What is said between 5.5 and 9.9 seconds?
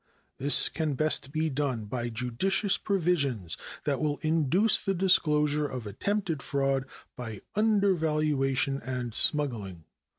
of attempted fraud by undervaluation and smuggling.